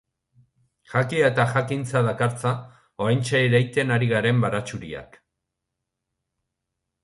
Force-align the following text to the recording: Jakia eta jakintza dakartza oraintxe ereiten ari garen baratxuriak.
Jakia 0.93 1.27
eta 1.31 1.45
jakintza 1.51 2.01
dakartza 2.07 2.55
oraintxe 3.05 3.43
ereiten 3.51 3.95
ari 3.99 4.11
garen 4.15 4.43
baratxuriak. 4.47 5.23